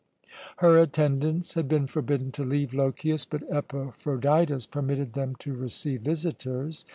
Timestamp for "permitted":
4.65-5.13